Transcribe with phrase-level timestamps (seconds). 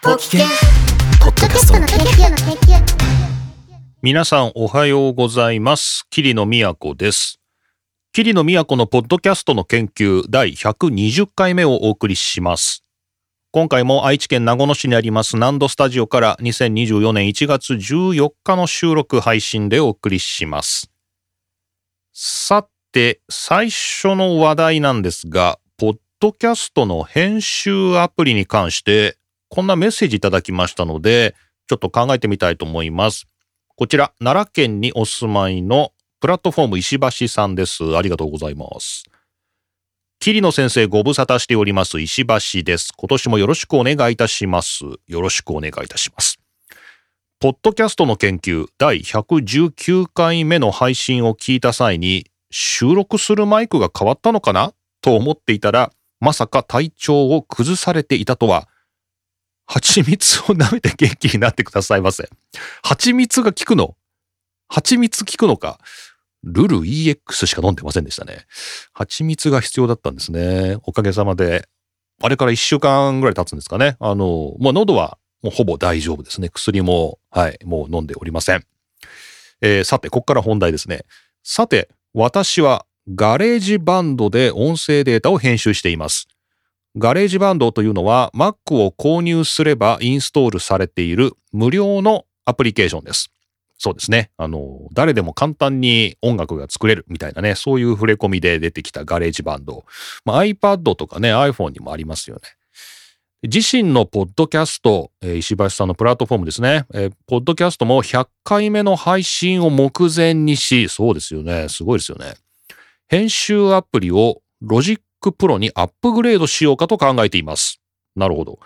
[0.00, 0.40] ポッキャ
[1.20, 2.82] ポッドキャストの研究の研究
[4.00, 6.06] 皆さんおはようございます。
[6.08, 7.38] 桐野都です。
[8.12, 12.84] 桐野都のポッドキャストの研究第120回目をお送りします。
[13.50, 20.90] 今回も愛知県名古屋市にあります南度スタジオから2024年1月14日の収録配信でお送りします。
[22.14, 29.18] さて、最初の話題なんですが、ポッドキャストの編集アプリに関して、
[29.56, 31.34] こんなメッセージいただきましたので、
[31.66, 33.26] ちょっと考えてみたいと思います。
[33.74, 37.96] こちら、奈良県にお住まいのプラットフォーム石橋さんです。
[37.96, 39.04] ありがとうございます。
[40.18, 42.92] 桐野先生ご無沙汰しております石橋です。
[42.94, 44.84] 今年もよろしくお願いいたします。
[45.06, 46.38] よろしくお願いいたします。
[47.40, 54.74] ポッドキャストの研究第119回目の配信を聞いた際に収録するマイクが変わったのかな？
[55.00, 58.68] と思っていたらまさか体調を崩されていたとは
[59.66, 62.28] 蜂蜜を舐めて元気になってくださいませ。
[62.82, 63.96] 蜂蜜が効くの？
[64.68, 65.78] 蜂蜜効くのか？
[66.44, 68.46] ルル EX しか飲んでませんでしたね。
[68.92, 70.78] 蜂蜜が必要だったんですね。
[70.84, 71.68] おかげさまで。
[72.22, 73.96] あれから一週間ぐらい経つんですかね。
[73.98, 76.48] あの、まあ、喉はもうほぼ大丈夫ですね。
[76.48, 78.64] 薬も、はい、もう飲んでおりません。
[79.60, 81.04] えーさて、ここから本題ですね。
[81.42, 86.28] さて、私は GarageBand で音声データを編集しています。
[86.98, 93.30] GarageBand というのは Mac を購入すればインストールされている無料のアプリケーションです。
[93.78, 94.30] そうですね。
[94.38, 99.84] あの、誰でも簡単に音楽が作れるみたいなね、そういう触れ込みで出てきた GarageBand。
[100.24, 102.42] まあ、iPad とかね、iPhone にもありますよね。
[103.42, 106.86] 自身のポッドキャスト、石橋さんのプラットフォームですね。
[106.94, 111.68] えーポッドキャストも100回目の配信を目前にし、そうですよね。
[111.68, 112.34] すごいですよね。
[113.08, 115.00] 編集アプリをロジッ
[115.30, 117.80] Pro にアップグレードしようかと考えています。
[118.14, 118.58] なるほど。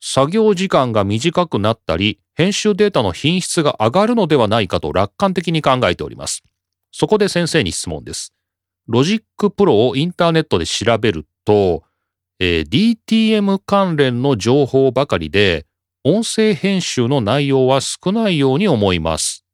[0.00, 6.42] 作業時間が短くなったり、編集データの品質が上がるのではないかと楽観的に考えております。
[6.90, 8.32] そこで先生に質問です。
[8.88, 11.84] Logic Pro をインターネットで調べると、
[12.38, 15.66] えー DTM 関連の情報ばかりで、
[16.02, 19.44] 音声編集の内容は少ないように思います。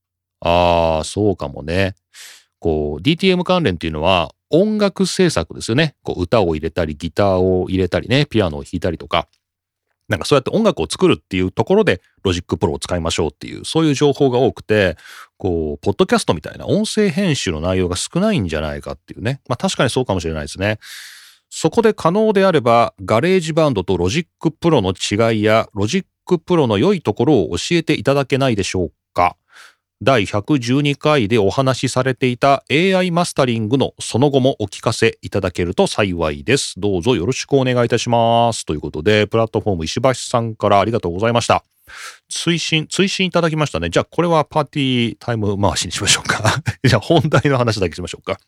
[0.40, 1.96] ああ、そうかもね。
[2.66, 5.94] こう、DTM 関連っていうのは音楽制作ですよね。
[6.02, 9.28] こう、歌を入れたり、ギターを入れたりね、ピアノを弾いたりとか。
[10.08, 14.96] なんかそうやって音楽を作るっていうところで、 Logic Pro を使いましょうっていう、そういう情報が多くて、
[15.38, 19.40] こう、ポッドキャストみたいな音声編集の内容が少ないんじゃないかっていうね。
[19.48, 20.80] まあ確かにそうかもしれないですね。
[21.48, 29.36] そこで可能であれば、 GarageBand と Logic Pro の違いや、 Logic Pro の良いところを教えていただけないでしょうか。
[30.02, 36.74] 第112回でお話しされていた AI マスタリングのその後もお聞かせいただけると幸いです。
[36.76, 38.66] どうぞよろしくお願いいたします。
[38.66, 41.64] ということで、プラットフォーム石橋さんからありがとうございました。
[42.28, 43.88] 追伸、追伸いただきましたね。
[43.88, 46.42] じゃあこれはパーティータイム回しにしましょうか。
[46.84, 48.38] じゃあ本題の話だけしましょうか。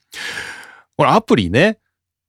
[0.98, 1.78] これアプリね。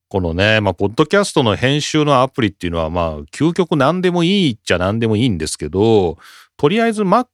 [0.08, 6.16] このね、まあ、ポッドキャストの編集のアプリっていうのは、まあ、究極何でもいいっちゃ何でもいいんですけど、
[6.56, 7.26] とりあえず Mac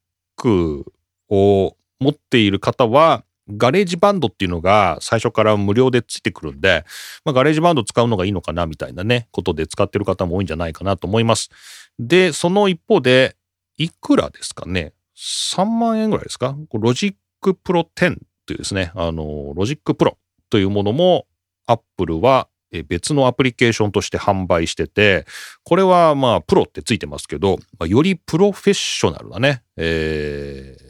[1.30, 6.84] を持っている方は、 GarageBand っていうのが最初から無料でついてくるんで、
[7.24, 11.50] まあ、 GarageBand 使うのがいいのかなみたいなね、ことで使ってる方も多いんじゃないかなと思います。
[11.98, 13.36] で、その一方で、
[13.78, 16.56] いくらですかね ?3 万円ぐらいですか？
[16.72, 20.18] Logic Pro 10というですね、あの、 Logic Pro
[20.50, 21.26] というものも、
[21.66, 22.48] アップルは
[22.88, 25.24] 別のアプリケーションとして販売してて、
[25.62, 30.85] これはまあプロってついてますけど、よりプロフェッショナルなね、えー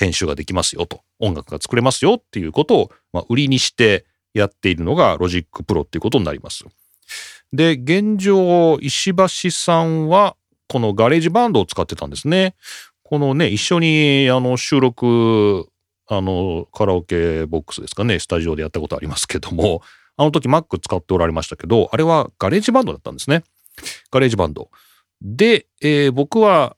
[0.00, 6.64] 編集ができますよと、音楽が作れますよっていうことを、まあ、売りにしてやっているのが Logic Pro っていうことになります。
[7.52, 10.36] で、現状、石橋さんは
[10.68, 12.54] この GarageBand を使ってたんですね。
[13.02, 15.68] このね、一緒にあの収録、
[16.06, 19.82] あのカラオケボックスですかね、スタジオでやったことありますけども、
[20.16, 23.42] あの時 Mac 使っておられましたけど、あれは GarageBand だったんですね。
[24.10, 24.70] GarageBand。
[25.20, 26.76] で、えー僕は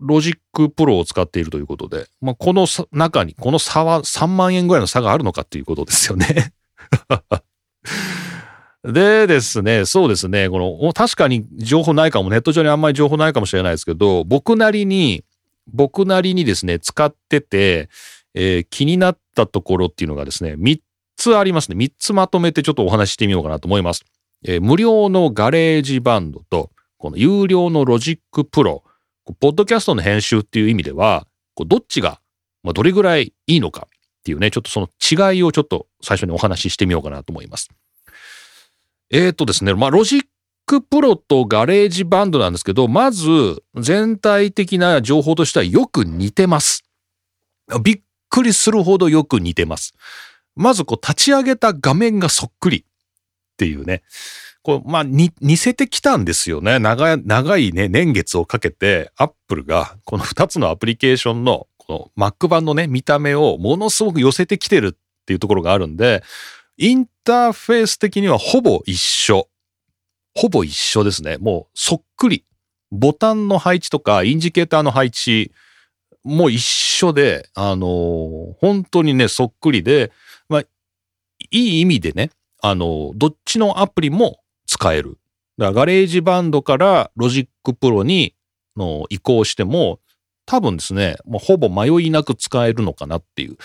[0.00, 6.52] Logic Pro を使っているということで、まあ、この中に、この差は3万円ぐらいの差があるのかっていうことですよね。
[8.84, 15.24] でですね、そうですね、この、確かに情報ないかも、ネット上にあんまり情報ないかもしれないですけど、僕なりに、
[15.72, 17.88] 僕なりにですね、使ってて、
[18.34, 20.80] えー気になったところっていうのがですね、3
[21.16, 21.76] つありますね。
[21.76, 24.04] 3つまとめてちょっとお話ししてみようかなと思います。
[24.44, 28.84] えー無料の GarageBand と、この有料の Logic Pro、
[29.40, 31.26] ポッドキャストの編集っていう意味では、
[31.56, 32.20] どっちが、
[32.62, 34.88] まあ、どれぐらいいいのかっていうね、ちょっとその
[35.32, 37.70] 違いをちょっと最初にお話ししてみようかなと思います。
[39.10, 46.84] えーとですね、まあ、 Logic Pro と GarageBand なんですけど、まず全体的な情報としてはよく似てます。
[47.82, 48.00] びっ
[48.30, 49.94] くりするほどよく似てます。
[50.56, 52.84] まずこう立ち上げた画面がそっくりっ
[53.56, 54.02] ていうね。
[54.64, 56.78] こう、まあ、に、似せてきたんですよね。
[56.78, 66.22] 長い、長いね、年月をかけて、アップルがこの2つのアプリケーションの、この Mac 版のね、見た目をものすごく寄せてきてるっていうところがあるんで、
[66.78, 69.48] インターフェース的にはほぼ一緒。
[70.34, 71.36] ほぼ一緒ですね。
[71.36, 72.46] もうそっくり。
[72.90, 75.52] ボタンの配置とか、インジケーターの配置
[76.22, 80.10] も一緒で、あのー本当にね、そっくりで、
[80.48, 80.66] まあ、い
[81.50, 82.30] い意味でね、
[82.62, 84.38] あのどっちのアプリも
[84.74, 85.18] 使える。
[85.56, 88.34] だから GarageBand から Logic Pro に
[88.76, 90.00] の移行しても、
[90.46, 93.56] 多分ですね、もうほぼ迷いなく使えるのかなっていう。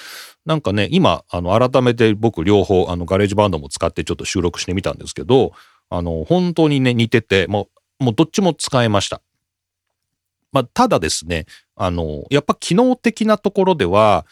[0.46, 5.52] なんかね、今、あの、改めて僕両方、あの、 GarageBand も使ってちょっと収録してみたんですけど、
[5.90, 7.70] あの、本当にね、似てて、も
[8.00, 9.22] う、もうどっちも使えました。
[10.52, 11.46] まあ、ただですね、
[11.76, 14.26] あの、やっぱ機能的なところでは、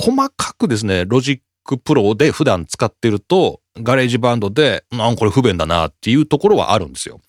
[0.00, 7.20] 細かくですね、 Logic Pro で普段使ってると、 GarageBand で、なんこれ不便だなっていうところはあるんですよ。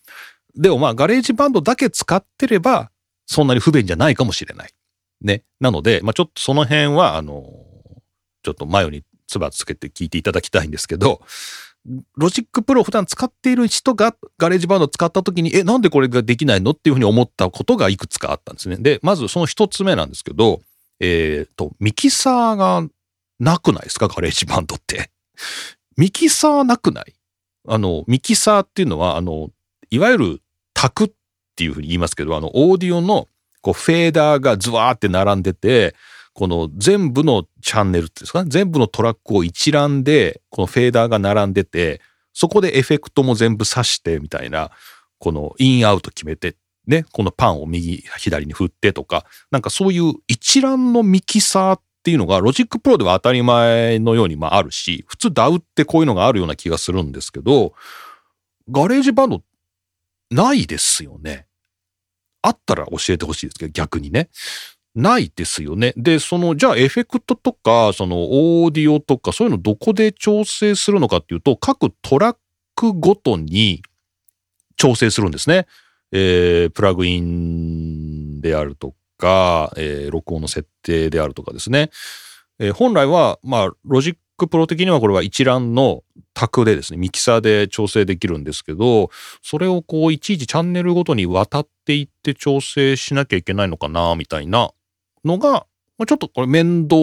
[0.55, 2.89] でもまあ、 GarageBand だけ使ってれば、
[3.25, 4.71] そんなに不便じゃないかもしれない。
[5.21, 5.43] ね。
[5.59, 7.43] なので、まあちょっとその辺は、あの、
[8.43, 11.21] ちょっと眉に唾つけて聞いていただきたいんですけど、
[12.15, 18.77] Logic Pro 普段使っている人が GarageBand を使った時に、え、なんでこれができないのっていうふうに思ったことがいくつかあったんですね。
[18.77, 20.61] で、まずその一つ目なんですけど、
[20.99, 22.87] えっ、と、ミキサーが
[23.39, 24.07] なくないですか？
[24.07, 25.11] GarageBand って。
[25.97, 27.13] ミキサーなくない？
[27.67, 29.49] あの、ミキサーっていうのは、あの、
[29.89, 30.41] いわゆる
[30.73, 31.11] 卓っ
[31.55, 33.27] ていうふうに言いますけど、あの、オーディオの
[33.61, 35.95] こうフェーダーがズワーって並んでて、
[36.33, 38.43] この全部のチャンネルっていうんですか？
[38.43, 42.01] ね、全部のトラックを一覧で、このフェーダーが並んでて、
[42.33, 44.71] そこでエフェクトも全部挿してみたいな、
[45.17, 46.55] このインアウト決めて、
[46.87, 57.73] ね、このパンを右、左に振ってとか、なんかそういう一覧のミキサーっていうのが、 Logic Pro では当たり前のようにまああるし、普通 DAW ってこういうのがあるような気がするんですけど、
[58.69, 59.43] GarageBand
[60.31, 61.47] ないですよね。
[62.41, 64.29] あったら教えてほしいですけど、逆にね。
[64.95, 65.93] ないですよね。
[65.97, 72.37] で、その、じゃあエフェクトとか、そのオーディオとか、そういうのどこで調整するのかっていうと、各トラッ
[72.75, 73.81] クごとに
[74.77, 75.67] 調整するんですね。
[76.11, 81.91] えー、プラグインであるとかか、えー、録音の設定であるとかですね。
[82.57, 86.03] えー本来は、まあ、 Logic Pro 的にはこれは一覧の
[86.33, 89.11] 卓でですね、ミキサーで調整できるんですけど、
[89.43, 94.71] それをこう、いちいちチャンネルごとに渡っていって調整しなきゃいけないのかな、みたいな
[95.23, 95.65] のが、
[95.97, 96.95] まちょっとこれ面倒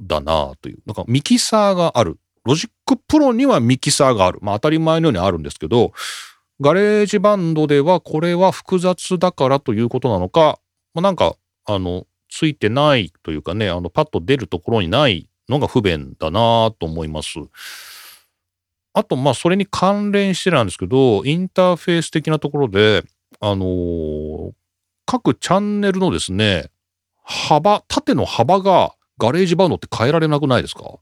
[0.00, 0.78] だなという。
[0.86, 2.18] なんかミキサーがある。
[2.44, 4.38] Logic Pro にはミキサーがある。
[4.42, 5.92] まあ当たり前のようにあるんですけど、
[6.60, 10.58] GarageBand ではこれは複雑だからということなのか、
[10.94, 11.36] まあ、なんか、
[11.68, 17.38] あの、ついてないというかね、あの、パッと出るところにないのが不便だなと思います。
[18.94, 23.04] あと、まあ、それに関連してなんですけど、インターフェース的なところで、
[23.40, 24.52] あのー
[25.10, 26.70] 各チャンネルのですね、
[27.24, 30.80] 幅、縦の幅が GarageBand って変えられなくないですか？
[30.82, 31.00] こ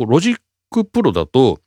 [0.00, 1.60] う Logic Pro だと、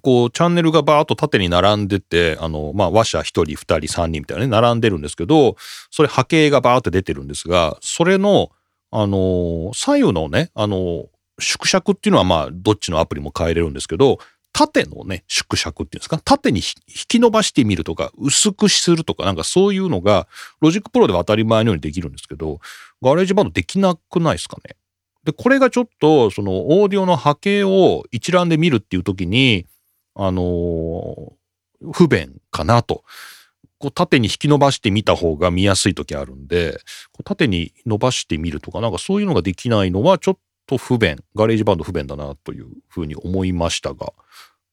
[0.00, 5.56] こう、チャンネルがバーっと縦に並んでて、あの、まあ、話者1人、2人、3人みたいなね、並んでるんですけど、
[5.90, 8.50] それ波形がバーって出てるんですが、それの、
[8.90, 11.06] あの左右のね、あの
[11.40, 14.18] 縮尺っていうのはまあ、どっちのアプリも変えれるんですけど、
[14.52, 16.64] 縦のね、縮尺っていうんですか、縦に引
[17.08, 20.28] き伸ばしてみるとか、薄くするとか、なんかそういうのが、
[20.60, 22.60] Logic Pro では当たり前のようにできるんですけど、
[23.02, 24.76] GarageBand できなくないですかね。
[25.24, 29.66] で、これがちょっと、その、オーディオの波形を一覧で見るっていう時に、
[30.14, 31.32] あのー
[31.92, 33.04] 不便かなと。
[33.78, 36.78] こう縦に引き伸ばしてみた方が見やすい時あるんで、
[37.12, 44.12] こう縦に伸ばしてみるとか、なんかそういうのができないのはちょっと不便、 GarageBand 不便だなというふうに思いましたが、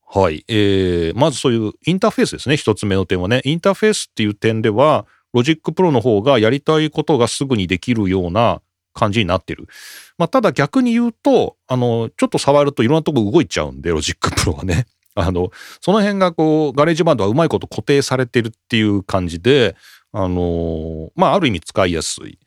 [0.07, 0.45] はい。
[0.47, 2.57] えー、まずそういうインターフェースですね。
[2.57, 3.41] 一つ目の点はね。
[3.43, 8.61] インターフェースっていう点では、Logic Pro の方がやりたいことがすぐにできるような
[8.93, 9.67] 感じになってる。
[10.17, 14.85] まあ、ただ逆に言うと、あの、ちょっと触るといろんなとこ動いちゃうんで、 Logic Pro はね。
[15.21, 15.51] あの、
[15.81, 19.75] その辺がこう、 GarageBand はうまいこと固定されてるっていう感じで、
[20.13, 22.37] あのまあ、ある意味使いやすい。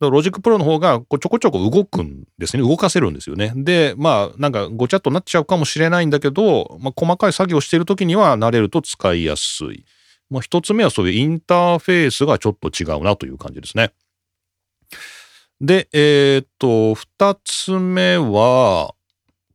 [0.00, 2.62] Logic Pro の方がこうちょこちょこ動くんですね。
[2.62, 3.52] 動かせるんですよね。
[3.56, 9.84] で、まあ、なんかごちゃっとなっちゃうかもしれないんだけど、まあ、細かい作業してる時には慣れると使いやすい。
[10.30, 13.92] まあ、一つ目はそういうインターフェースがちょっと違うなという感じですね。
[15.60, 18.94] で、えーっと、二つ目は、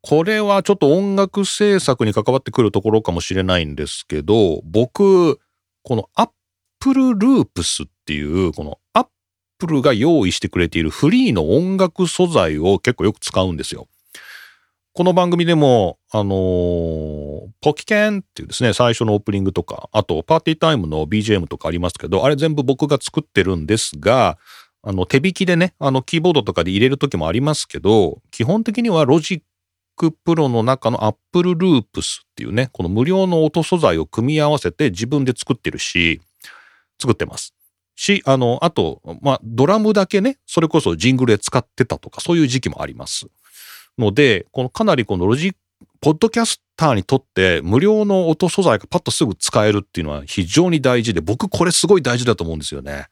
[0.05, 5.39] これはちょっと音楽制作に関わってくるところかもしれないんですけど、僕、
[5.81, 13.87] この Apple Loops っていう、この Apple が用意してくれているフリーの音楽素材を結構よく使うんですよ。
[14.91, 17.23] この番組でも、あのー
[17.61, 24.37] ポキケンっていうですね、最初のオープニングとか、あとパーティータイムの BGM とかありますけど、あれ全部僕が作ってるんですが、
[24.81, 36.21] あの、手弾きでね、あの、キーボードとかで入れる時もありますけど、基本的には Logic Pro の中の Apple Loops っていうね、この無料の音素材を組み合わせて自分で作ってるし、
[36.99, 37.53] 作ってます。
[37.95, 43.27] し、あの、あと、まあ、ドラムだけね、それこそジングルで使ってたとか、そういう時期もあります。
[43.97, 45.57] ので、このかなりこのロジック、
[46.01, 53.07] ポッドキャスターにとって無料の音素材がパッとすぐ使えるっていうのは非常に大事で、僕これすごい大事だと思うんですよね。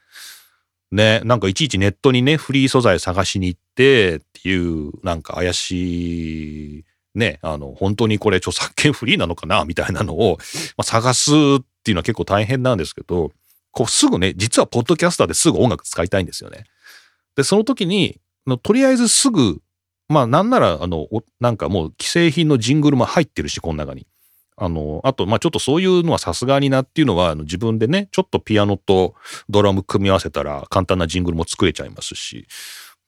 [0.92, 10.38] ね、なんかいちいちネットにね、フリー素材探しに行ってっていう、なんか怪しい、ね、あの、本当にこれ著作権フリーなのかなみたいなのを、
[10.78, 13.32] まあ、探すっていうのは結構大変なんですけど、
[13.72, 16.66] こうすぐね、実はポッドキャスターですぐ音楽使いたいんですよね。
[17.36, 19.62] で、その時に、のとりあえずすぐ、
[20.10, 21.08] まあなんなら、あの、
[21.40, 24.08] なんかもう既製品のジングルも入ってるし、この中に。
[24.58, 29.16] あの、あと、まあちょっとそういうのはさすがになっていうのは、あの自分でね、ちょっとピアノと
[29.50, 32.48] ドラム組み合わせたら簡単なジングルも作れちゃいますし、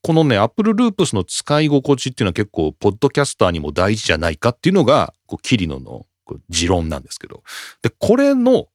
[0.04, 6.04] このね、Apple Loops の使い心地っていうのは結構、ポッドキャスターにも大事じゃないかっていうのが、こう、キリノの
[6.50, 7.42] 持論なんですけど。
[7.80, 8.66] で、これの、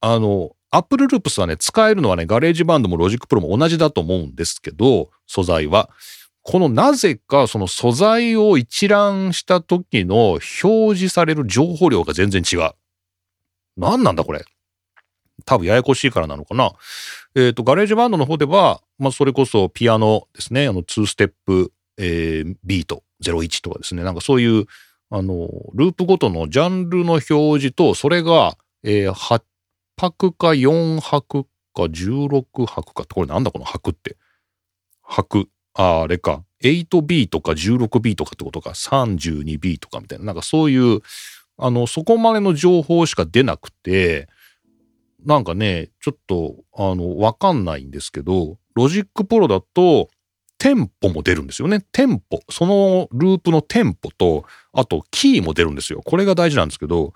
[0.00, 5.88] あの、Apple Loops はね、使えるのはね、 GarageBand も Logic Pro も同じだと思うんですけど、素材は。
[6.42, 10.40] このなぜかその素材を一覧した時の表
[10.96, 12.70] 示される情報量が全然違う。
[13.76, 14.44] 何なんだこれ。
[15.44, 16.72] 多分ややこしいからなのかな。
[17.34, 24.66] えっ、と、 GarageBand の方では、まあ、それこそピアノですね、あの、2ステップ、えービート01とかですね、なんかそういう、
[25.10, 29.42] あの、ループごとのジャンルの表示と、それが、えー8
[29.96, 34.16] 拍か4拍か16拍かって、これなんだこの拍って。
[35.02, 35.48] 拍。
[35.74, 36.44] ああ、あれか。
[36.62, 38.70] 8B とか 16B とかってことか。
[38.70, 40.26] 32B とかみたいな。
[40.26, 41.00] なんかそういう、
[41.58, 44.28] あの、そこまでの情報しか出なくて、
[45.24, 50.08] なんかね、ちょっと、あの、わかんないんですけど、 Logic Pro だと、
[50.58, 51.84] テンポも出るんですよね。
[51.90, 52.40] テンポ。
[52.48, 56.02] そのループのテンポと、あと、キーも出るんですよ。
[56.04, 57.14] これが大事なんですけど、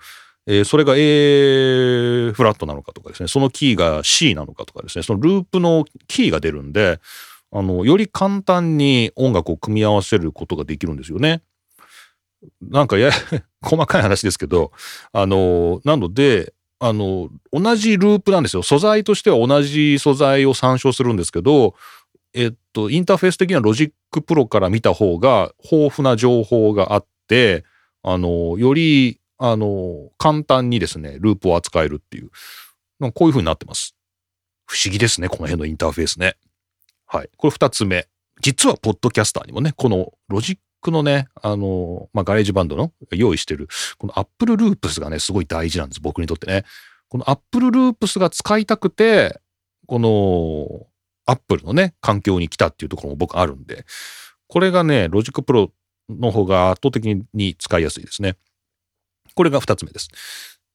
[0.48, 7.00] えーそれが A フラットなのかとかですね、そのキーが C なのかとかですね、そのループのキーが出るんで、
[7.52, 11.42] あの、より簡単に音楽を組み合わせることができるんですよね。
[12.60, 13.10] なんかや、
[13.62, 14.72] 細かい話ですけど、
[15.12, 18.62] あの、なので、あの、同じループなんですよ。
[18.62, 21.74] 素材としては同じ素材を参照するんですけど、
[22.34, 27.64] えっと、インターフェース的には Logic Pro から見た方が豊富な情報があって、
[28.02, 32.30] あの、より、あの、簡単にですね、ループを扱えるっていう、
[33.12, 33.96] こういう風になってます。
[34.66, 36.36] 不思議ですね、この辺のインターフェースね。
[37.06, 37.30] はい。
[37.36, 38.08] これ二つ目。
[38.40, 46.64] 実は、ポッドキャスターにもね、このロジックのね、あの、まあ、 GarageBand の用意してる、この Apple Loops がね、すごい大事なんです、僕にとってね。
[47.08, 49.40] この Apple Loops が使いたくて、
[49.86, 50.86] この
[51.26, 53.84] Apple のね、環境に来たっていうところも僕あるんで、
[54.48, 55.72] これがね、 Logic Pro
[56.08, 58.36] の方が圧倒的に使いやすいですね。
[59.34, 60.08] これが二つ目です。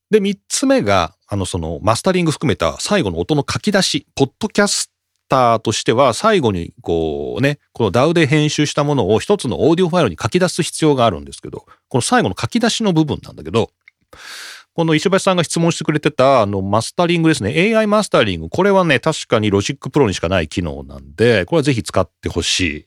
[0.10, 4.91] で、三つ目が、あの、その、マスタリング含めた最後の音の書き出し、ポッドキャス
[5.32, 13.70] ターとしては、最後に、こうね、この DAW で編集したものを一つのオーディオファイルに書き出す必要があるんですけど、この最後の書き出しの部分なんだけど、
[14.74, 17.76] この石橋さんが質問してくれてた、あの、マスタリングですね。
[17.78, 18.50] AI マスタリング。
[18.50, 22.86] これはね、確かに Logic Pro にしかない機能なんで、これはぜひ使ってほし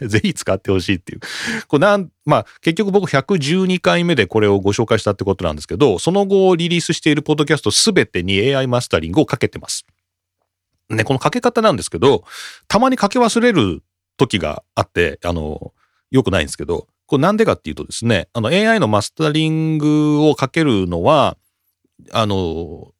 [0.00, 0.06] い。
[0.08, 1.20] ぜひ使ってほしいっていう。
[1.68, 9.84] これなん、まあ、結局僕112回目でこれをご紹介したってことなんですけど、その後リリースしているポッドキャストすべてに AI マスタリングをかけてます。
[10.96, 12.24] ね、このかけ方なんですけど、
[12.68, 13.82] たまにかけ忘れる
[14.16, 15.72] 時があって、あの、
[16.10, 21.36] 良くないんですけど、これなんでかっていうとですね、あの AI のマスタリングをかけるのは、
[22.12, 22.92] あの、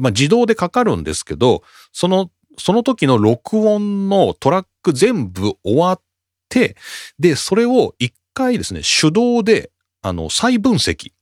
[0.00, 6.00] まあ、自動でかかるんですけど、その、その時の録音のトラック全部終わっ
[6.48, 6.76] て、
[7.18, 9.70] で、それを一回ですね、手動で、
[10.02, 11.12] あの、再分析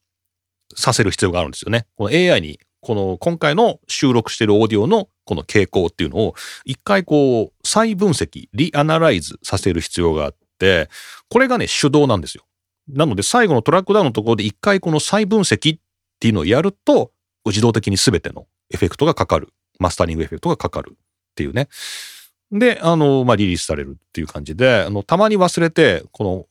[0.75, 1.87] させる必要があるんですよね。
[1.97, 10.89] この AI に、この今回の収録してるオーディオのこの傾向っていうのを一回こう再分析、リアナライズさせる必要があって、
[11.29, 12.45] これがね、手動なんですよ。
[12.89, 15.81] なので最後のトラックダウンのところで一回この再分析っ
[16.19, 17.13] ていうのをやると、
[17.45, 19.53] 自動的に全てのエフェクトがかかる。
[19.79, 20.95] マスタリングエフェクトがかかるっ
[21.37, 21.69] ていうね。
[22.51, 26.47] で、あの、まあ、リリースされるっていう感じで、あの、たまに忘れて、この、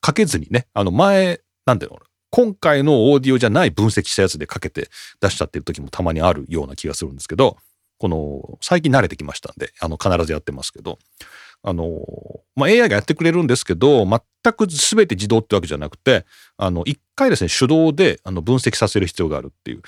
[0.00, 1.98] かけずにね、あの、前、なんていうの、
[2.34, 4.88] 今回のオーディオじゃない分析したやつでかけて
[5.20, 7.58] 出しちゃってる時もたまにあるような気がするんですけど、
[7.98, 10.98] この、最近慣れてきましたんで、あの、必ずやってますけど、
[11.62, 12.00] あの、
[12.56, 16.26] まあ、AI がやってくれるんですけど、全く全て自動ってわけじゃなくて、
[16.56, 19.82] あの、一回ですね、手動であの分析させる必要があるっていう。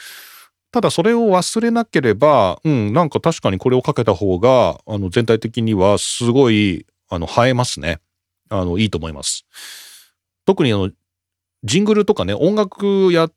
[0.70, 7.98] ただそれを忘れなければ、うん、なんか確かにこれをかけた方が、あの、全体的にはすごい、あの、映えますね。
[8.50, 9.46] あの、いいと思います。
[10.44, 10.92] 特にあの、
[11.64, 13.28] ジングルとかね、音楽や、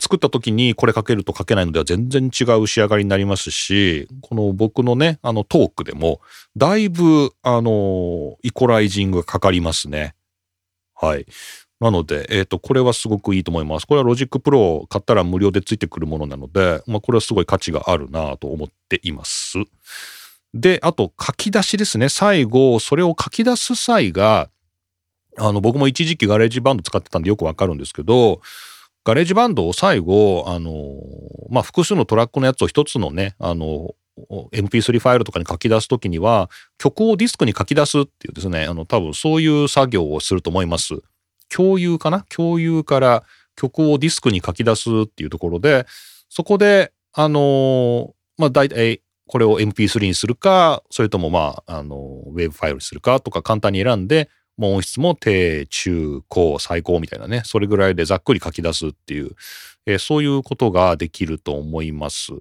[0.00, 6.20] 作った時にこれかけるとかけないのでは全然違う仕上がりになりますし、この僕のね、あのトークでも、
[6.56, 10.14] だいぶ、あの、イコライジングがかかりますね。
[10.94, 11.26] はい。
[11.80, 13.86] なので、えっ、ー、と、これはすごくいいと思います。
[13.86, 19.58] これは Logic Pro を買ったら無料でついてくるものなので、まあ、これはすごい価値があるなと思っています。
[20.54, 22.08] で、あと書き出しですね。
[22.08, 24.50] 最後、それを書き出す際が、
[25.38, 28.40] あの、僕も一時期 GarageBand 使ってたんでよくわかるんですけど、
[29.04, 30.72] GarageBand を最後、あの、
[31.50, 33.94] まあ、複数のトラックのやつを一つのね、あの、
[34.52, 41.00] MP3 ファイルとかに書き出すときには、曲をディスクに書き出すっていうですね、あの、多分そういう作業をすると思います。
[41.48, 42.26] 共有かな？
[42.28, 43.24] 共有から
[43.56, 45.86] 曲をディスクに書き出すっていうところで、
[46.28, 54.28] そこで、あの、まあ、大体、これを MP3 にするか、それともまあ、あの、 WAV ファイルにするかとか簡単に選んで、
[54.58, 59.36] 音質も低、中、高、最高みたいなね、それぐらいでざっくり書き出すっていう、
[59.86, 62.32] えー、そういうことができると思います。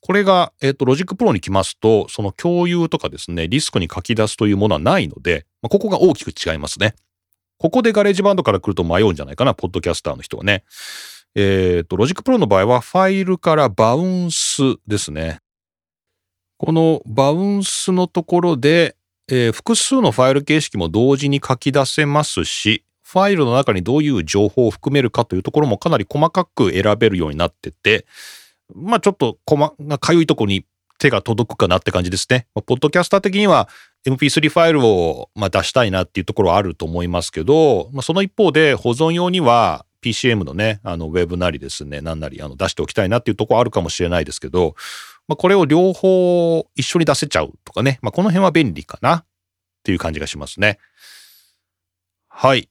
[0.00, 6.94] これが、えっ、ー、と、 Logic Pro に来ますと、その共有とかですね、ディスクに書き出すというものはないので、まあ、ここが大きく違いますね。
[7.58, 10.64] ここで GarageBand から来ると迷うんじゃないかな、ポッドキャスターの人はね。
[11.34, 15.40] えっ、ー、と、 Logic Pro の場合は、ファイルからバウンスですね。
[16.58, 18.96] このバウンスのところで、
[19.28, 28.06] えー、複数のファイル形式も同時に書き出せますし、ファイルの中にどういう情報を含めるかというところもかなり細かく選べるようになってて、
[28.74, 30.64] まあちょっと細かゆいとこに
[30.98, 32.46] 手が届くかなって感じですね。
[32.54, 33.68] まあ、ポッドキャスター的には
[34.06, 44.76] MP3 ファイルをまあ出したいなっていうところはあると思いますけど、まあ、その一方で保存用には PCM のね、あの WAV なりですね、なんなりあの出しておきたいなっていうところあるかもしれないですけど、
[45.28, 49.24] まあ、これを両方一緒に出せちゃうとかね、まあ、この辺は便利かなっ
[49.82, 50.78] ていう感じがしますね。
[52.28, 52.68] はい。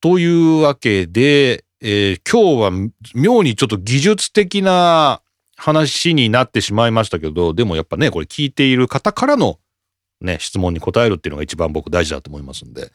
[0.00, 5.20] というわけで、えー、今日は妙にちょっと技術的な
[5.56, 9.58] 話になってしまいましたけど、でもやっぱね、これ聞いている方からの
[10.20, 12.90] ね、質問に答えるっていうのが一番僕大事だと思いますんで、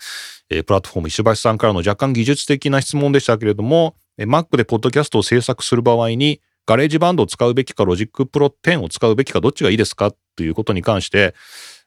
[0.50, 11.36] えー、プラットフォーム石橋さんからの若干技術的な質問でしたけれども、えー、Mac でポッドキャストを制作する場合に、GarageBand を使うべきか、 Logic Pro 10を使うべきか、どっちがいいですかということに関して、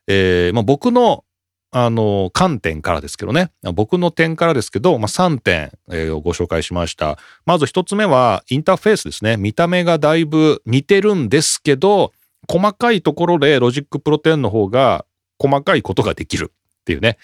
[0.07, 1.25] えー、まあ、僕の、
[1.71, 7.17] あの、観点からですけどね、僕の点からですけど、まあ、3点、えー、ご紹介しました。
[7.47, 9.39] まず1つ目は、インターフェースですね。
[9.39, 12.13] 見た目がだいぶ似てるんですけど、
[12.47, 15.07] 細かいところで Logic Pro 10の方が
[15.39, 17.17] 細かいことができるっていうね。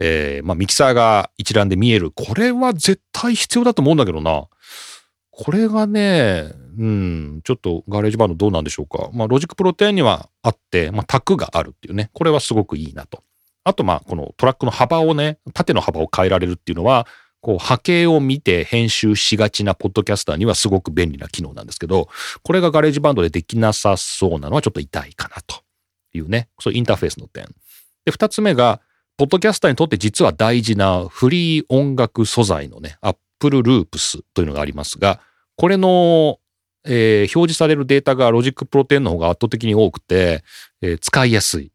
[0.00, 2.10] えー、まあ、ミキサーが一覧で見える。
[2.10, 4.48] これは絶対必要だと思うんだけどな。
[5.30, 9.10] これがね、うん、ちょっと GarageBand どうなんでしょうか。
[9.12, 12.10] まあ、 Logic Pro 10にはあって、まあ、タグがあるっていうね。
[12.12, 13.22] これはすごくいいなと。
[13.64, 17.06] あと、まあ、このトラックの幅をね、縦の幅を変えられるっていうのは、
[17.42, 22.08] こう波形を見て編集しがちなポッドキャスターにはすごく便利な機能なんですけど、
[22.44, 25.56] これが GarageBand でできなさそうなのはちょっと痛いかなと
[26.14, 27.46] いうね、そういうインターフェースの点。
[28.04, 28.80] で、二つ目が、
[29.16, 35.20] ポッドキャスターにとって実は大事なフリー音楽素材のね、Apple Loops というのがありますが、
[35.56, 36.38] これの、
[36.84, 40.42] えー、表示されるデータが Logic Pro 10の方が圧倒的に多くて、
[40.80, 41.70] えー、使いやすいっ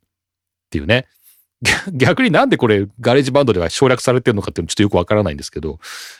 [0.69, 1.07] ていうね。
[1.91, 5.79] 逆になんでこれ GarageBand では省略されてるのかっていうのちょっとよくわからないんですけど、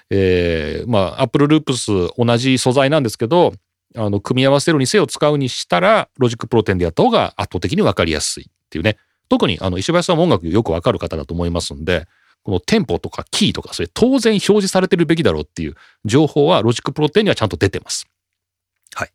[0.09, 3.53] えー、まあ Apple Loops 同じ素材なんですけど、
[3.95, 8.97] あの、組み合わせるにせよ使うにしたら、 Logic Pro 10でやった方が圧倒的にわかりやすいっていうね。
[9.29, 12.07] 特にあの石橋さんも音楽よくわかる方だと思いますんで、
[12.43, 18.07] このテンポとかキーとかそれ当然表示されてるべきだろうっていう情報は Logic Pro 10にはちゃんと出てます。
[18.93, 19.09] はい。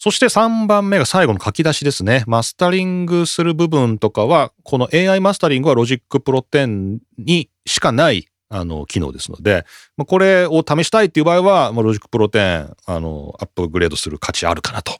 [0.00, 2.22] そして3番目が最後の書き出しですね。
[2.26, 9.66] マスタリングする部分とかは、この AI マスタリングは Logic Pro 10にしかないあの機能ですので、
[10.06, 14.92] これを試したいっていう場合は、 Logic Pro 10あのアップグレードする価値あるかなと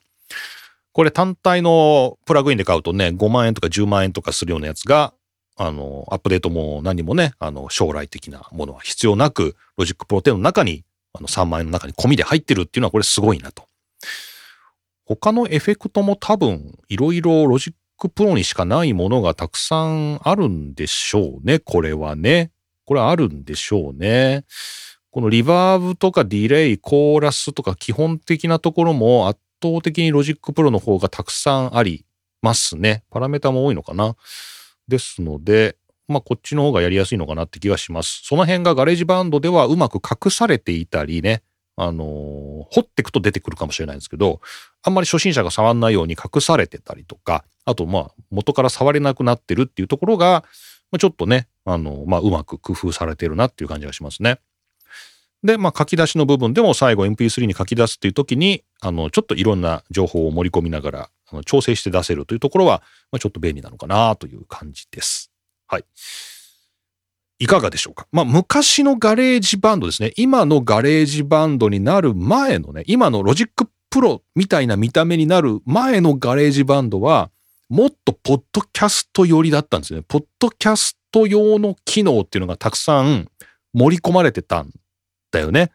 [0.98, 5.14] これ単体のプラグインで買うとね、5万円とか10万円とかするようなやつが、
[5.56, 10.82] あの、アップデートも何もね、あの、将来的なものは必要なく、ロジックプロ10の中に、
[11.12, 13.67] あの、3万円の中に込みで入ってるっていうのはこれすごいなと。
[15.04, 22.52] 他のエフェクトも多分、いろいろ Logic Pro にしかないものがたくさんあるんでしょうね、これはね。
[22.84, 24.44] これあるんでしょうね。
[25.10, 32.06] このリバーブとかディレイ、コーラスとか基本的なところも圧倒的に Logic Pro の方がたくさんあり
[32.40, 33.04] ますね。
[33.10, 34.16] パラメータも多いのかな。
[34.86, 38.22] ですので、まあこっちの方がやりやすいのかなって気がします。
[38.24, 41.42] その辺が GarageBand ではうまく隠されていたりね、
[41.80, 44.40] あの、掘っていくと出てくるかもしれないんですけど、
[44.82, 50.44] あんまり初心者が触んないように隠されてたりとか、あとまあ元から触れなくなってるっていうところが、
[50.98, 54.40] ちょっとね、あの、まあうまく工夫されてるなっていう感じがしますね。
[55.44, 65.30] で、まあ書き出しの部分でも最後 MP3 に書き出すっていう時に、あの、ちょっといろんな情報を盛り込みながら、あの調整して出せるというところは、まあ、ちょっと便利なのかなという感じです。
[65.68, 65.84] はい。
[67.38, 68.06] いかがでしょうか？
[68.10, 70.12] まあ、昔の GarageBand ですね。
[70.16, 77.30] 今の GarageBand になる前のね、今の Logic Pro みたいな見た目になる前の GarageBand は、
[77.68, 80.04] もっとポッドキャスト寄りだったんですよね。
[80.08, 83.28] ポッドキャスト用の機能っていうのがたくさん
[83.72, 84.70] 盛り込まれてたん
[85.30, 85.70] だよね。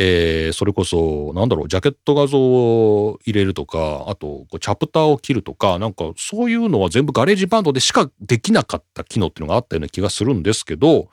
[0.00, 11.08] えー、それこそ、なんだろう、ジャケット画像を入れるとか、あと、チャプターを切るとか、なんかそういうのは全部 GarageBand でしかできなかった機能っていうのがあったような気がするんですけど、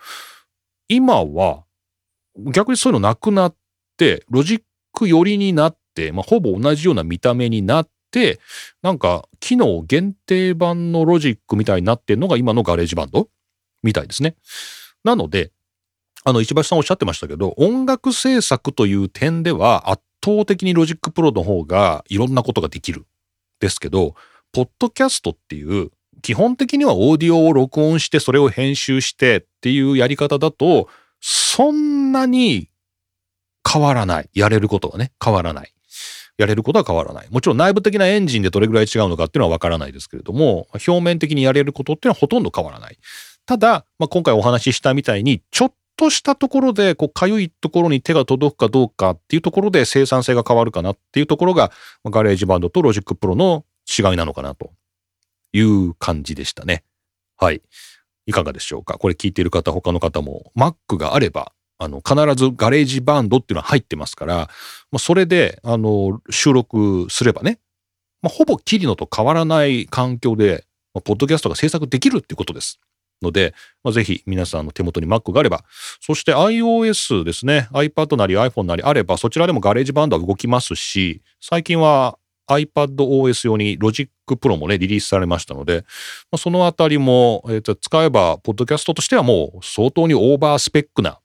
[0.87, 1.63] 今は
[2.37, 3.55] 逆にそういうのなくなっ
[3.97, 4.61] て、ロジッ
[4.93, 8.39] ク寄りになって、まあ、ほぼ同じような見た目になって、
[8.83, 13.29] なんか機能限定版のロジックみたいになってるのが今の GarageBand
[13.81, 14.35] みたいですね。
[15.03, 15.51] なので、
[16.25, 23.05] あの、石橋さんおっしゃってましたけど、音楽制作という点では圧倒的に Logic Pro の方がいろんなことができる。
[23.59, 24.15] ですけど、
[24.51, 30.89] ポッドキャストっていう基本的にはオーディオを録音してそれを編集してっていうやり方だと、
[31.21, 32.69] そんなに
[33.67, 34.29] 変わらない。
[34.33, 35.71] やれることはね、変わらない。
[36.38, 37.27] やれることは変わらない。
[37.29, 42.97] もちろん内部的なエンジンでどれぐらい違うのかっていうのはわからないですけれども、表面的にやれることっていうのはほとんど変わらない。
[43.45, 51.71] ただ、まあ、今回お話ししたみたいに、ちょっととしたところで、こう、かゆいところに手が届くかどうかっていうところで生産性が変わるかなっていうところが、
[52.05, 54.71] GarageBand と Logic Pro の違いなのかなと
[55.53, 56.84] いう感じでしたね。
[57.38, 57.62] はい。
[58.27, 64.49] いかがでしょうかこれ聞いている方、他の方も Mac があれば、あの、必ず GarageBand っていうのは入ってますから、ま
[64.93, 67.60] あ、それで、あの、収録すればね、
[68.21, 72.79] まあ、ほぼキリノと変わらない環境で、まあ、ポッドキャストが制作できるっていうことです。
[73.21, 75.63] ので、まあ、ぜひ皆さんの手元に Mac があれば、
[76.01, 85.84] そして iOS ですね、iPad なり iPhone なりあれば、そちらでも GarageBand は動きますし、最近は iPadOS 用に Logic Pro もね、リリースされましたので、
[86.32, 91.19] まあ、そのあたりも、えー、と使えば、ポッドキャストとしてはもう相当にオーバースペックな、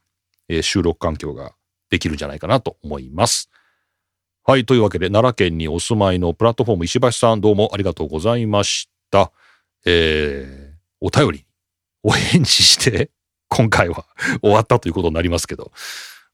[0.48, 1.52] えー、収録環境が
[1.90, 3.50] できるんじゃないかなと思います。
[4.44, 4.64] はい。
[4.64, 9.32] というわけで、奈良県にお住まいのプラットフォーム石橋さん、どうもありがとうございました。
[9.84, 11.49] えー、お便り
[12.02, 13.10] お返事して、
[13.48, 14.04] 今回は
[14.42, 15.72] 終わったということになりますけど、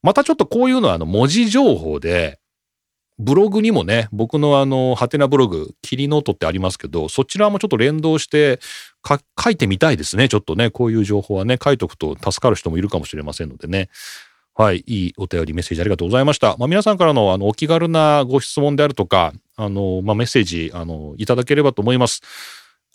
[0.02, 2.38] またちょっとこういうのはあの文字情報で、
[3.18, 8.60] ブログにもね、僕のあの、ハテナブログ、キリノートってありますけど、そちらもちょっと連動して
[9.42, 10.28] 書いてみたいですね。
[10.28, 13.88] ちょっとね、こういう情報はね、書いとくと助かる人もいるかもしれませんのでね。
[14.54, 16.56] はい、いいお便り、メッセージありがとうございました。
[16.58, 22.22] まあ、皆さんからのあのお気軽なご質問であるとか、あの、まあ、メッセージ、あの、いただければと思います。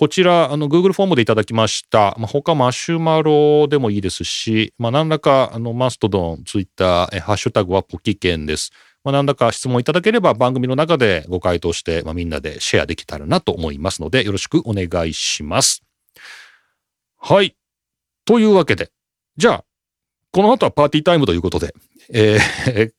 [0.01, 2.15] こちら、あの、Google フォームでいただきました。
[2.17, 8.71] まあ、他マシュマロでもいいですし、まあ、何らか、あの、マストドン、ツイッター、ハッシュタグはポキケンです。
[9.03, 15.83] まあ、何らか質問いただければ番組の中でご回答して、まあ、みんなでシェアできたらなと思いますので、よろしくお願いします。
[17.19, 17.55] はい。
[18.25, 18.89] というわけで、
[19.37, 19.63] じゃあ、
[20.31, 21.73] この後はパーティータイムということで、
[22.13, 22.91] えー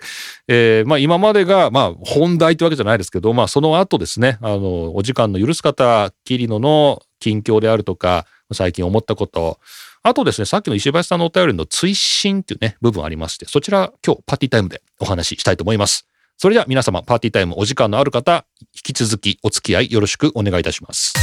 [0.49, 9.59] えー、まあ今までが、まあ本題というわけじゃないですけど、まあその後ですね、あの、お時間の許す方、キリノの近況であるとか、最近思ったこと、
[10.03, 16.07] あとですね、さっきの石橋さんのお便りの追伸っていうね、部分ありまして、そちら今日パーティータイムでお話ししたいと思います。
[16.37, 21.15] それでは皆様、パーティータイムお時間のある方、引き続きお付き合いよろしくお願いいたします。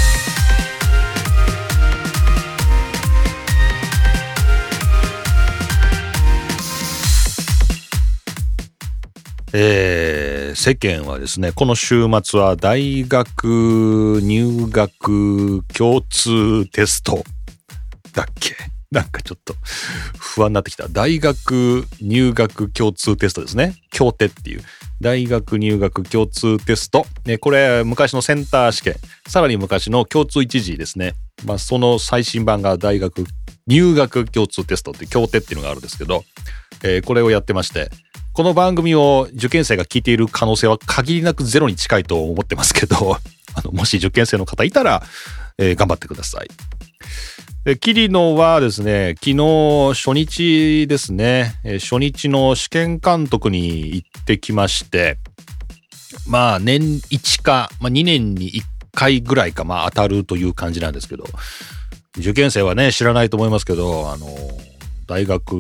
[9.53, 17.23] えー、世間はですね、この週末は大学入学共通テスト
[18.13, 18.55] だっけ？
[18.91, 19.53] なんかちょっと
[20.17, 20.88] 不安になってきた。
[20.88, 23.75] 大学入学共通テストですね。
[23.91, 24.62] 協定っていう。
[25.01, 27.05] 大学入学共通テスト。
[27.25, 28.95] ね、これ昔のセンター試験。
[29.27, 31.13] さらに昔の共通一次ですね。
[31.45, 33.25] まあその最新版が大学
[33.67, 36.23] 入学共通テストって協定っていうのがあるんですけど、
[36.83, 37.91] えー、これをやってまして、
[38.39, 43.17] この番組を受験生が聞いている可能性は限りなくゼロに近いと思ってますけど、
[43.54, 45.04] あの、もし受験生の方いたら、
[45.58, 46.47] えー、頑張ってください。
[47.65, 55.17] で桐野はですね昨日初日ですねえ初日の試験監督に行ってきまして
[56.25, 61.25] まあ年1か、まあ、2年に1回ぐらいかまあ当たるという感じなんですけど
[62.17, 64.28] 受験生はね知らないと思いますけどあの
[65.09, 65.53] 大学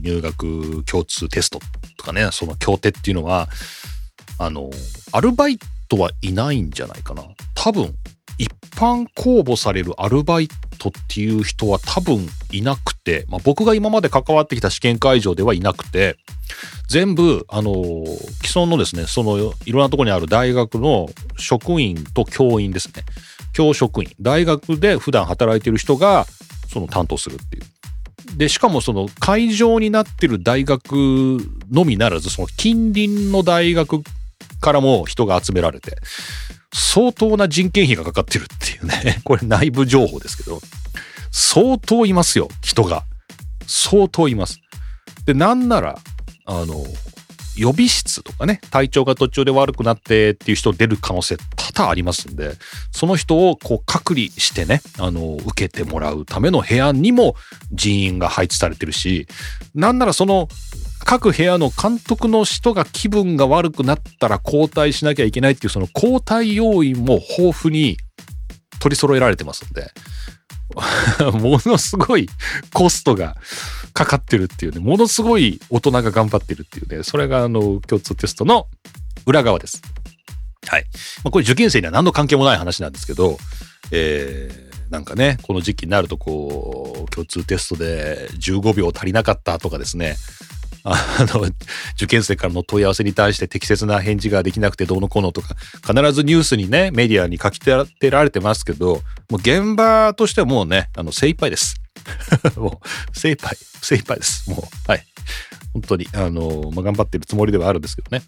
[0.00, 1.58] 入学共通テスト
[1.96, 3.48] とかねその協定っていうのは
[4.38, 4.70] あの
[5.10, 7.24] アルバイトはいないんじゃないかな。
[7.56, 7.92] 多分
[8.38, 10.46] 一般公募されるアルバイ
[10.78, 16.16] トっていう人は多分いなくて、まあ、僕が今まで関わってきた試験会場ではいなくて
[16.88, 23.02] 全部あの既存のですねそのいろんなとこにある大学の職員と教員ですね。
[23.52, 24.12] 教職員。
[24.20, 26.26] 大学で普段働いてる人が
[26.72, 27.77] その担当するっていう。
[28.36, 30.92] でしかもその会場になってる大学
[31.70, 34.02] のみならずその近隣の大学
[34.60, 35.96] からも人が集められて
[36.72, 39.20] 相当な人件費がかかってるっていうね。
[39.24, 40.60] これ内部情報ですけど。
[41.30, 43.04] 相当いますよ人が。
[43.66, 44.60] 相当います。
[45.26, 45.98] でなんなら
[46.46, 46.84] あの
[47.58, 52.52] 予備室とかね体調が途中で悪くなってっていう人出る可能性多々ありますんで
[52.92, 57.34] その人をこう隔離してねあの受けてもらうための部屋にも
[57.72, 59.26] 人員が配置されてるし
[59.74, 60.48] なんならその
[61.04, 67.96] 各部屋の監督の人が気分が悪くなったら交代しなきゃいけないっていうその交代要員も豊富に
[68.80, 69.90] 取り揃えられてますんで
[71.38, 72.28] ものすごい
[72.72, 73.36] コストが
[73.98, 78.68] かかってるっていうねものすごい大人が頑張ってるっていうねそれがあの共通テストの
[79.26, 79.82] 裏側です。
[80.68, 80.84] はい。
[81.24, 83.38] まあ、これ受験生には何の関係もない話なんですけど、
[83.90, 90.14] えー、なんかね、この時期になるとこう、共通テストで15秒足りなかったとかですね、
[90.84, 91.48] あの、
[91.94, 95.56] 受験生からの問い合わせに対して適切な返事ができなくてどうのこうのとか、
[95.86, 101.80] 必ずニュースにね、メディアに書き立てられてますけど、もう現場としてはもうね、あの、精一杯です。
[102.56, 104.50] もう、精一杯、精一杯です。
[104.50, 105.04] もう、はい。
[105.72, 108.22] 本当に、あの、まあ、頑張ってるつもりではあるんですけどね。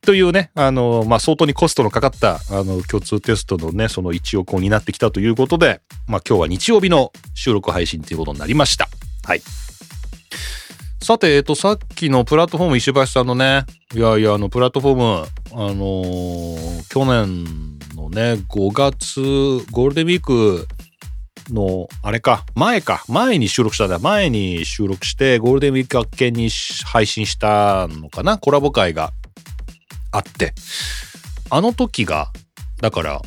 [0.00, 8.88] というね、あの、まあ、相当にコストのかかった、あの、共通テストのね、その一翼を担ってきたということで、まあ、今日は日曜日の収録配信ということになりました。
[9.24, 9.42] はい。
[11.02, 17.44] さて、えっと、さっきのプラットフォーム石橋さんのね、いやいや、あの、プラットフォーム、あのー去年
[17.94, 19.20] のね、5月、
[19.70, 20.66] ゴールデンウィーク
[21.50, 23.98] の、あれか、前か、前に収録したんだ。
[23.98, 26.48] 前に収録して、ゴールデンウィーク明けに
[26.84, 29.12] 配信したのかなコラボ会が
[30.12, 30.54] あって。
[31.50, 32.30] あの時が、
[32.80, 33.22] だから、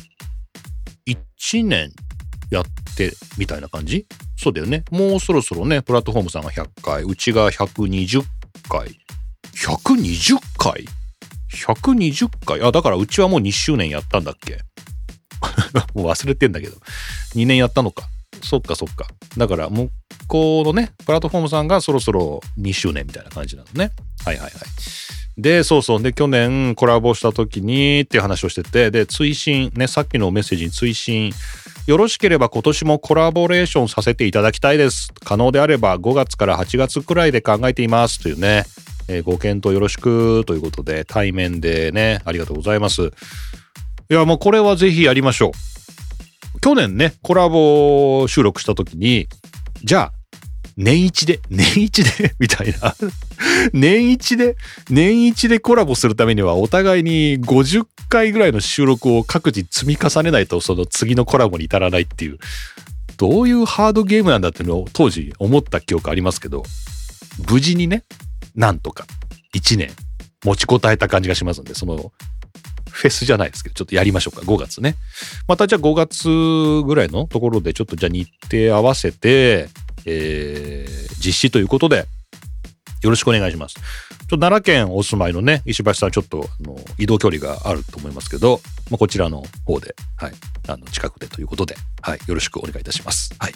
[1.06, 1.92] 1年
[2.50, 2.64] やっ
[2.96, 4.06] てみたいな感じ？
[4.36, 4.84] そうだよね。
[4.90, 8.24] もうそろそろね、プラットフォームさんが100回、うちが120
[8.68, 8.88] 回。
[9.56, 10.84] 120回
[11.52, 12.62] ?120 回？
[12.62, 14.58] あ、だからうちはもう2周年やったんだっけ？
[15.94, 16.76] もう忘れてんだけど。
[17.38, 18.04] 2年やったのか。
[18.42, 19.06] そっかそっか。
[19.36, 19.90] だから、向
[20.26, 23.92] こうのね、プラットフォームさんがそろそろ2周年みたいな感じなのね。
[24.24, 24.52] はいはいはい。
[25.40, 26.02] で、そうそう。
[26.02, 31.32] で、去年コラボした時にっていう話をしてて、で、追伸、ね、さっきのメッセージに追伸、
[31.86, 35.12] よろしければ今年もコラボレーションさせていただきたいです。
[35.24, 38.20] 可能であれば5月から8月くらいで考えています。
[38.20, 38.64] というね、
[39.08, 43.12] えご検討よろしくということで、対面でね、ありがとうございます。
[44.10, 45.77] いや、もうこれはぜひやりましょう。
[46.60, 49.28] 去年ね、コラボ収録した時に、
[49.84, 50.12] じゃあ、
[50.76, 52.94] 年一で、 年一で、 みたいな。
[53.74, 54.56] 年一で、
[54.90, 62.38] 年一でコラボするためには、お互いに50回ぐらいの収録を各自積み重ねないと、その次のコラボに至らないっていう、
[63.16, 66.62] どういうハードゲームなんだっていうのを当時思った記憶ありますけど、
[67.50, 68.04] 無事にね、
[68.54, 69.06] なんとか
[69.54, 69.90] 1年
[70.44, 72.12] 持ちこたえた感じがしますんで、その、
[72.90, 74.96] フェスじゃないですけど、ちょっとやりましょうか、5月ね。
[75.46, 76.28] またじゃあ5月
[76.86, 79.68] ぐらいのところで、ちょっとじゃあ日程合わせて、
[80.04, 82.06] えー実施ということで、
[83.02, 83.74] よろしくお願いします。
[83.74, 90.32] ちょっと奈良県お住まいのね、石橋さん、ちょっとあの移動距離があると思いますけど、まあ、こちらの方で、はい、
[90.68, 93.34] あの近くでということで、はい、よろしくお願いいたします。
[93.38, 93.52] はい。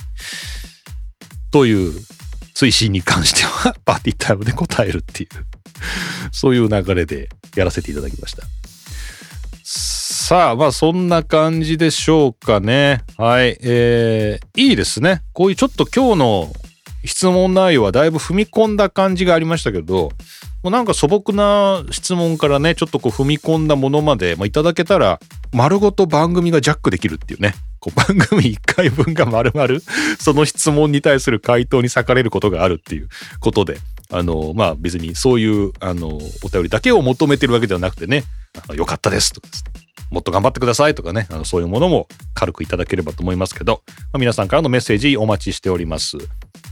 [1.50, 1.92] という
[2.54, 5.28] 推進に関しては、 パーティータイムで答えるっていう、
[6.30, 8.44] そういう流れでやらせていただきました。
[10.22, 13.02] さあ、まあそんな感じでしょうかね。
[13.18, 13.58] はい。
[13.60, 15.24] えー、いいですね。
[15.32, 16.52] こういうちょっと今日の
[17.04, 20.12] 質問内容はだいぶ踏み込んだ感じがありましたけど、
[20.62, 25.18] もうなんか素朴な質問からね、ちょっとこう踏み込んだものまで、まあ、いただけたら、
[25.52, 27.54] 丸ごと番組がジャックできるっていうね。
[27.80, 29.80] こう番組1回分が丸々、
[30.20, 33.08] その質問に対する回答に割かれることがあるっていう
[33.40, 33.78] ことで、
[34.12, 36.06] あの、まあ別にそういう、あの、
[36.44, 38.22] お便りだけを求めてるわけではなくてね、
[38.72, 39.81] よかったですとかですね。
[40.12, 46.18] もっと頑張ってくださいとかね、あのそういうものも軽くいただければと思いますけど、まあ、皆さんからのメッセージお待ちしております。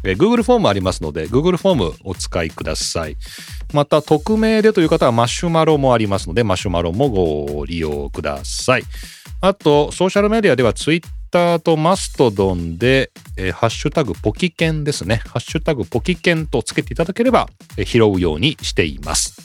[0.04, 3.16] えー、Google フォームありますので、Google フォームお使いください。
[3.72, 8.82] また、匿名でという方はマシュマロもありますので、マシュマロもご利用ください。
[9.40, 15.22] あと、ソーシャルメディアでは Twitter とマストドンで、えー、ハッシュタグポキケンですね。
[15.26, 19.40] ハッシュタグポキケンとつけていただければ、えー、拾うようにしています。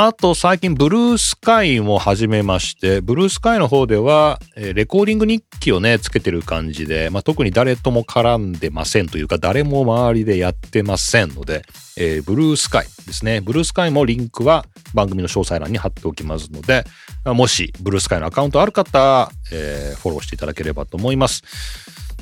[0.00, 11.64] あと最近ブルースカイも始めまして、ブルースカイの方では、え、レコーディング日記をね、つけてる感じで、まあ、特に誰とも絡んでませんというか、誰も周りでやってませんので、
[11.96, 13.40] えー、ブルースカイですね。
[13.40, 16.84] ブルースカイもリンクは番組の詳細欄に貼っておきますので、
[17.24, 21.42] もしブルースカイのアカウントある方、えー、フォローしていただければと思います。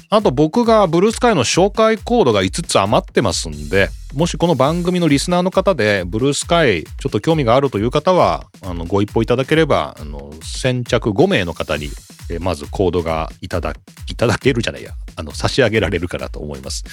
[0.09, 11.89] あと僕がブルースカイの紹介コードが5つ余ってますんで、もしこの番組のリスナーの方で、ブルースカイちょっと興味があるという方は、あの、ご一報いただければ、あの、先着5名の方に、
[12.31, 13.75] えまずコードがいただ、
[14.09, 16.85] いただけるじゃないや、あの、差し上げられるかなと思います。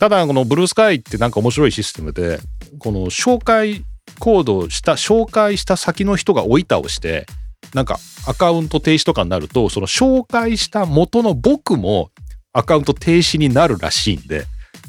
[0.00, 2.40] ただ、このブルースカイってなんか面白いシステムで、
[2.80, 3.84] この紹介
[4.18, 7.26] コードした、紹介した先の人が追い倒して、
[7.72, 12.10] なんかアカウント停止とかになると、その紹介した元の僕も
[12.56, 14.46] アカウント停止になるらしいんで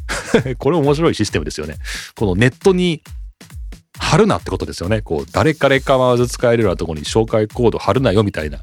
[0.57, 1.75] これ面白いシステムですよね。
[2.15, 3.01] このネットに
[3.99, 5.01] 貼るなってことですよね。
[5.01, 8.59] こう、誰彼構わず使えるようなところに紹介コード貼るなよみたいな、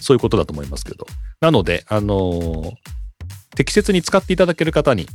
[0.00, 1.06] そういうことだと思いますけど。
[1.40, 2.72] なので、あのー、
[3.54, 5.06] 適切に使っていただける方に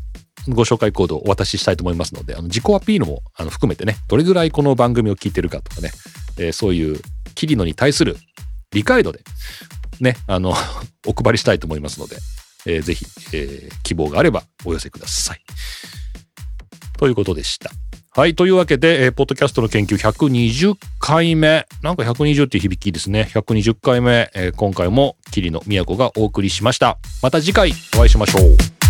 [0.50, 5.92] ご紹介コードをお渡ししたいと思いますので、あの自己アピールもあの含めてね、どれぐらいこの番組を聞いてるかとかね、
[6.38, 7.00] えー、そういう
[7.36, 8.18] キリノに対する
[8.72, 9.22] 理解度で、
[10.00, 10.54] ね、あの
[11.08, 12.18] お配りしたいと思いますので、
[12.66, 15.42] えー、ぜひ、えー、希望があればお寄せください。
[16.98, 17.72] ということでした。
[18.16, 18.36] はい。
[18.36, 21.66] というわけで、えー、ポッドキャストの研究120回目。
[21.82, 23.28] なんか120っていう響きですね。
[23.34, 24.30] 120回目。
[24.36, 27.00] えー、今回も桐野都がお送りしました。
[27.24, 28.83] また次回お会いしましょう。